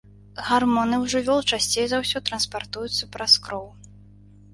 Гармоны 0.45 0.95
ў 0.95 1.05
жывёл 1.13 1.43
часцей 1.57 1.85
за 1.91 1.99
ўсё 2.05 2.21
транспартуюцца 2.29 3.11
праз 3.17 3.37
кроў. 3.49 3.67